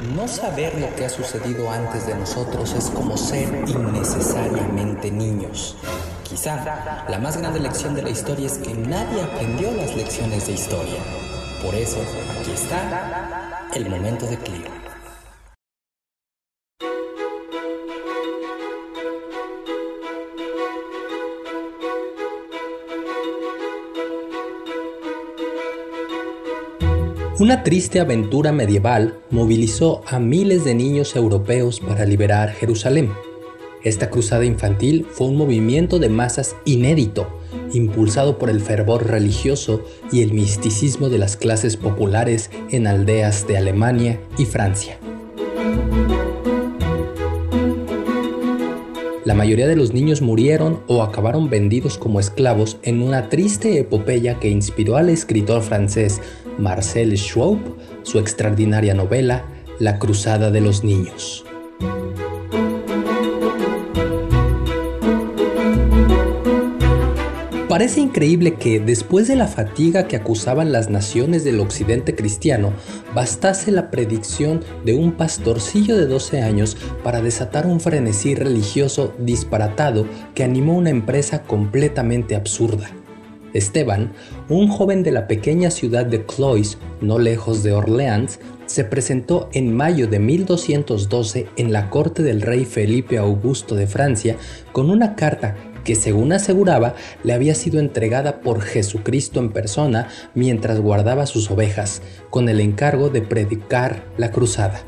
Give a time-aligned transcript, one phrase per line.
[0.00, 5.76] No saber lo que ha sucedido antes de nosotros es como ser innecesariamente niños.
[6.24, 10.52] Quizá la más grande lección de la historia es que nadie aprendió las lecciones de
[10.54, 11.00] historia.
[11.62, 11.98] Por eso,
[12.40, 14.79] aquí está el momento de Clio.
[27.40, 33.10] Una triste aventura medieval movilizó a miles de niños europeos para liberar Jerusalén.
[33.82, 37.40] Esta cruzada infantil fue un movimiento de masas inédito,
[37.72, 43.56] impulsado por el fervor religioso y el misticismo de las clases populares en aldeas de
[43.56, 44.98] Alemania y Francia.
[49.24, 54.38] La mayoría de los niños murieron o acabaron vendidos como esclavos en una triste epopeya
[54.38, 56.20] que inspiró al escritor francés
[56.60, 57.58] Marcel Schwab
[58.02, 59.44] su extraordinaria novela
[59.78, 61.44] La Cruzada de los Niños.
[67.68, 72.72] Parece increíble que, después de la fatiga que acusaban las naciones del occidente cristiano,
[73.14, 80.04] bastase la predicción de un pastorcillo de 12 años para desatar un frenesí religioso disparatado
[80.34, 82.90] que animó una empresa completamente absurda.
[83.54, 84.12] Esteban,
[84.48, 89.74] un joven de la pequeña ciudad de Cloyes, no lejos de Orleans, se presentó en
[89.74, 94.36] mayo de 1212 en la corte del rey Felipe Augusto de Francia
[94.72, 100.78] con una carta que según aseguraba le había sido entregada por Jesucristo en persona mientras
[100.80, 104.84] guardaba sus ovejas, con el encargo de predicar la cruzada.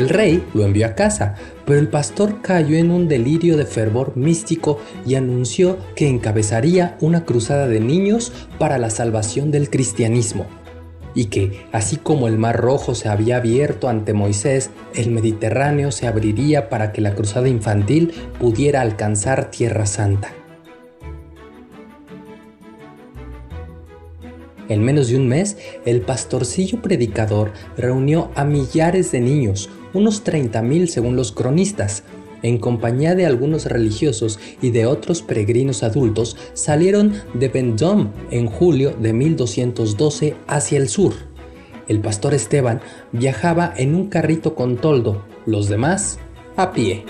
[0.00, 1.34] El rey lo envió a casa,
[1.66, 7.26] pero el pastor cayó en un delirio de fervor místico y anunció que encabezaría una
[7.26, 10.46] cruzada de niños para la salvación del cristianismo
[11.14, 16.06] y que, así como el Mar Rojo se había abierto ante Moisés, el Mediterráneo se
[16.06, 20.32] abriría para que la cruzada infantil pudiera alcanzar Tierra Santa.
[24.70, 30.86] En menos de un mes, el pastorcillo predicador reunió a millares de niños, unos 30.000
[30.86, 32.04] según los cronistas,
[32.42, 38.94] en compañía de algunos religiosos y de otros peregrinos adultos, salieron de Vendôme en julio
[38.98, 41.12] de 1212 hacia el sur.
[41.88, 42.80] El pastor Esteban
[43.12, 46.18] viajaba en un carrito con toldo, los demás
[46.56, 47.04] a pie.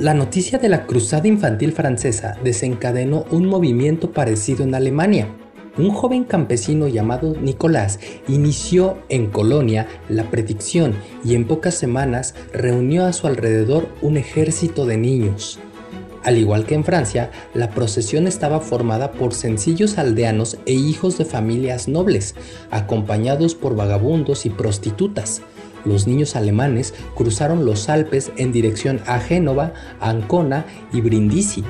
[0.00, 5.28] La noticia de la cruzada infantil francesa desencadenó un movimiento parecido en Alemania
[5.78, 10.94] un joven campesino llamado Nicolás inició en Colonia la predicción
[11.24, 15.60] y en pocas semanas reunió a su alrededor un ejército de niños.
[16.24, 21.24] Al igual que en Francia, la procesión estaba formada por sencillos aldeanos e hijos de
[21.24, 22.34] familias nobles,
[22.70, 25.42] acompañados por vagabundos y prostitutas.
[25.84, 31.64] Los niños alemanes cruzaron los Alpes en dirección a Génova, Ancona y Brindisi,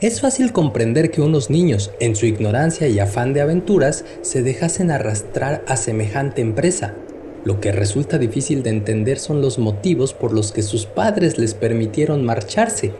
[0.00, 4.92] Es fácil comprender que unos niños, en su ignorancia y afán de aventuras, se dejasen
[4.92, 6.94] arrastrar a semejante empresa.
[7.44, 11.54] Lo que resulta difícil de entender son los motivos por los que sus padres les
[11.54, 12.92] permitieron marcharse.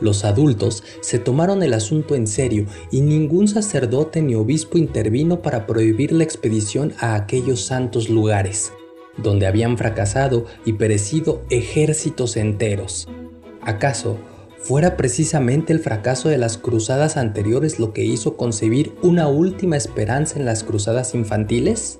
[0.00, 5.66] Los adultos se tomaron el asunto en serio y ningún sacerdote ni obispo intervino para
[5.66, 8.72] prohibir la expedición a aquellos santos lugares
[9.16, 13.08] donde habían fracasado y perecido ejércitos enteros.
[13.62, 14.18] ¿Acaso
[14.58, 20.38] fuera precisamente el fracaso de las cruzadas anteriores lo que hizo concebir una última esperanza
[20.38, 21.98] en las cruzadas infantiles?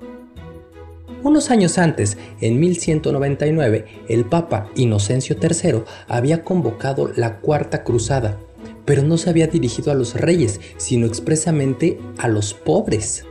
[1.23, 8.39] Unos años antes, en 1199, el Papa Inocencio III había convocado la Cuarta Cruzada,
[8.85, 13.25] pero no se había dirigido a los reyes, sino expresamente a los pobres.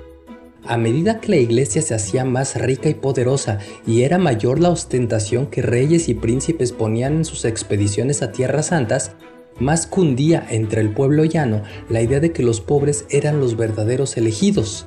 [0.67, 4.69] A medida que la iglesia se hacía más rica y poderosa y era mayor la
[4.69, 9.13] ostentación que reyes y príncipes ponían en sus expediciones a tierras santas,
[9.59, 14.17] más cundía entre el pueblo llano la idea de que los pobres eran los verdaderos
[14.17, 14.87] elegidos.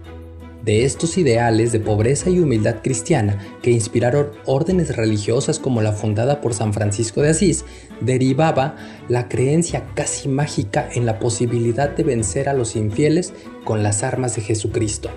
[0.64, 6.40] De estos ideales de pobreza y humildad cristiana que inspiraron órdenes religiosas como la fundada
[6.40, 7.66] por San Francisco de Asís,
[8.00, 8.78] derivaba
[9.10, 13.34] la creencia casi mágica en la posibilidad de vencer a los infieles
[13.66, 15.10] con las armas de Jesucristo.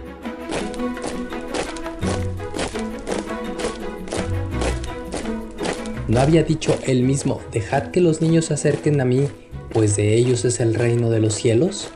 [6.08, 9.28] ¿No había dicho él mismo, dejad que los niños se acerquen a mí,
[9.72, 11.90] pues de ellos es el reino de los cielos?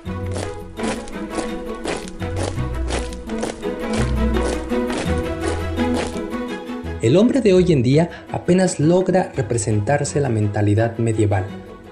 [7.10, 11.44] el hombre de hoy en día apenas logra representarse la mentalidad medieval,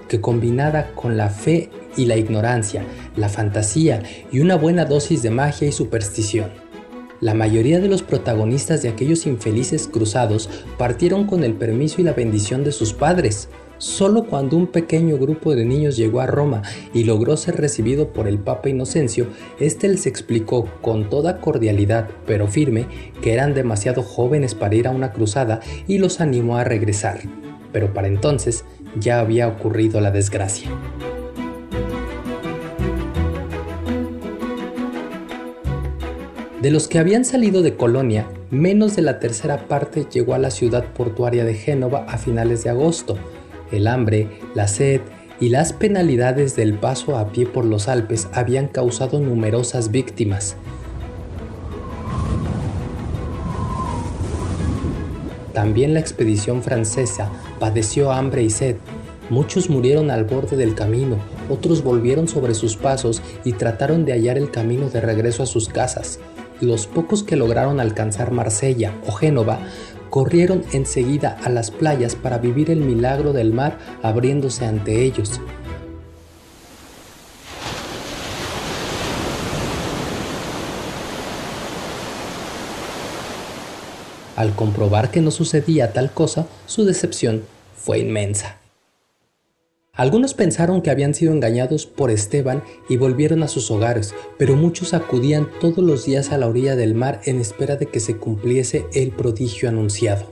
[0.07, 2.85] que combinada con la fe y la ignorancia,
[3.17, 4.01] la fantasía
[4.31, 6.68] y una buena dosis de magia y superstición.
[7.21, 12.13] La mayoría de los protagonistas de aquellos infelices cruzados partieron con el permiso y la
[12.13, 13.49] bendición de sus padres,
[13.79, 16.63] Solo cuando un pequeño grupo de niños llegó a Roma
[16.93, 19.27] y logró ser recibido por el Papa Inocencio,
[19.57, 22.87] éste les explicó con toda cordialidad, pero firme,
[23.21, 27.21] que eran demasiado jóvenes para ir a una cruzada y los animó a regresar.
[27.71, 28.65] Pero para entonces
[28.99, 30.69] ya había ocurrido la desgracia.
[36.61, 40.51] De los que habían salido de Colonia, menos de la tercera parte llegó a la
[40.51, 43.17] ciudad portuaria de Génova a finales de agosto,
[43.71, 44.99] el hambre, la sed
[45.39, 50.57] y las penalidades del paso a pie por los Alpes habían causado numerosas víctimas.
[55.53, 58.75] También la expedición francesa padeció hambre y sed.
[59.29, 61.15] Muchos murieron al borde del camino,
[61.49, 65.69] otros volvieron sobre sus pasos y trataron de hallar el camino de regreso a sus
[65.69, 66.19] casas.
[66.61, 69.59] Los pocos que lograron alcanzar Marsella o Génova
[70.09, 75.39] corrieron enseguida a las playas para vivir el milagro del mar abriéndose ante ellos.
[84.35, 87.43] Al comprobar que no sucedía tal cosa, su decepción
[87.75, 88.58] fue inmensa.
[89.99, 94.93] Algunos pensaron que habían sido engañados por Esteban y volvieron a sus hogares, pero muchos
[94.93, 98.85] acudían todos los días a la orilla del mar en espera de que se cumpliese
[98.93, 100.23] el prodigio anunciado.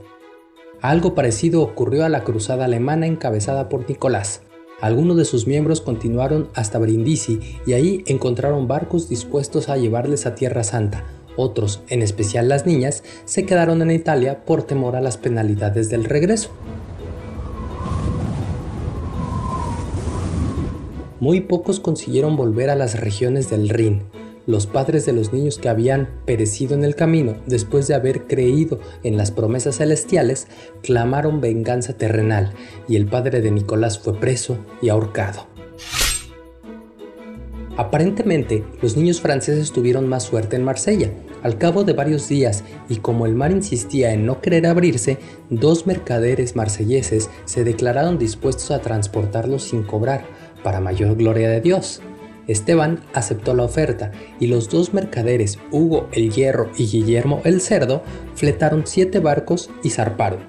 [0.80, 4.40] Algo parecido ocurrió a la cruzada alemana encabezada por Nicolás.
[4.80, 10.34] Algunos de sus miembros continuaron hasta Brindisi y ahí encontraron barcos dispuestos a llevarles a
[10.34, 11.04] Tierra Santa.
[11.36, 16.04] Otros, en especial las niñas, se quedaron en Italia por temor a las penalidades del
[16.04, 16.52] regreso.
[21.20, 24.02] Muy pocos consiguieron volver a las regiones del Rin.
[24.46, 28.80] Los padres de los niños que habían perecido en el camino después de haber creído
[29.02, 30.46] en las promesas celestiales
[30.82, 32.54] clamaron venganza terrenal
[32.88, 35.46] y el padre de Nicolás fue preso y ahorcado.
[37.76, 41.10] Aparentemente, los niños franceses tuvieron más suerte en Marsella.
[41.44, 45.18] Al cabo de varios días, y como el mar insistía en no querer abrirse,
[45.48, 50.24] dos mercaderes marselleses se declararon dispuestos a transportarlos sin cobrar,
[50.68, 52.02] para mayor gloria de Dios.
[52.46, 58.02] Esteban aceptó la oferta y los dos mercaderes, Hugo el Hierro y Guillermo el Cerdo,
[58.34, 60.40] fletaron siete barcos y zarparon.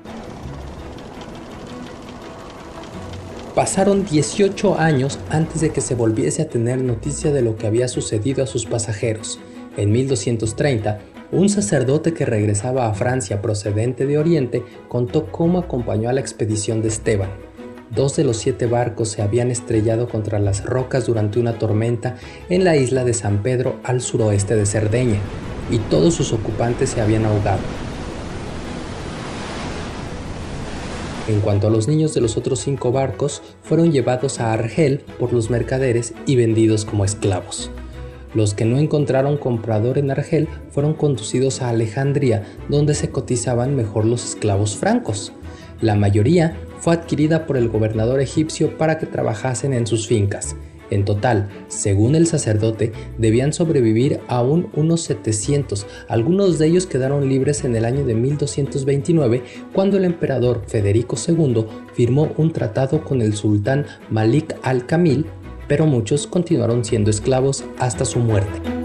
[3.55, 7.87] Pasaron 18 años antes de que se volviese a tener noticia de lo que había
[7.87, 9.39] sucedido a sus pasajeros.
[9.77, 10.99] En 1230,
[11.31, 16.81] un sacerdote que regresaba a Francia procedente de Oriente contó cómo acompañó a la expedición
[16.81, 17.48] de Esteban
[17.95, 22.17] Dos de los siete barcos se habían estrellado contra las rocas durante una tormenta
[22.49, 25.19] en la isla de San Pedro al suroeste de Cerdeña,
[25.71, 27.61] y todos sus ocupantes se habían ahogado.
[31.27, 35.31] En cuanto a los niños de los otros cinco barcos, fueron llevados a Argel por
[35.31, 37.69] los mercaderes y vendidos como esclavos.
[38.33, 44.05] Los que no encontraron comprador en Argel fueron conducidos a Alejandría, donde se cotizaban mejor
[44.05, 45.31] los esclavos francos.
[45.81, 50.55] La mayoría fue adquirida por el gobernador egipcio para que trabajasen en sus fincas.
[50.89, 55.85] En total, según el sacerdote, debían sobrevivir aún unos 700.
[56.07, 61.65] Algunos de ellos quedaron libres en el año de 1229, cuando el emperador Federico II
[61.93, 65.25] firmó un tratado con el sultán Malik al-Kamil,
[65.67, 68.78] pero muchos continuaron siendo esclavos hasta su muerte.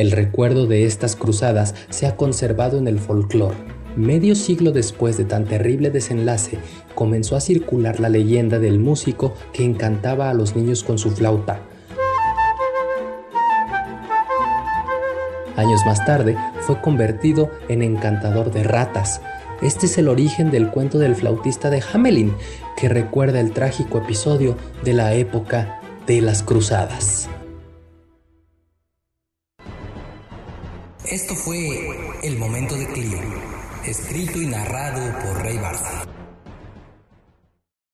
[0.00, 3.58] El recuerdo de estas cruzadas se ha conservado en el folclore.
[3.96, 6.56] Medio siglo después de tan terrible desenlace,
[6.94, 11.60] comenzó a circular la leyenda del músico que encantaba a los niños con su flauta.
[15.56, 19.20] Años más tarde fue convertido en encantador de ratas.
[19.60, 22.32] Este es el origen del cuento del flautista de Hamelin,
[22.74, 27.28] que recuerda el trágico episodio de la época de las cruzadas.
[31.10, 31.90] Esto fue
[32.22, 33.18] El Momento de Clio,
[33.84, 36.09] escrito y narrado por Rey Barça.